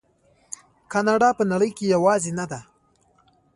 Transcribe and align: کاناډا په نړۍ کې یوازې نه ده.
کاناډا 0.91 1.29
په 1.39 1.43
نړۍ 1.51 1.71
کې 1.77 1.85
یوازې 1.95 2.31
نه 2.39 2.45
ده. 2.51 2.59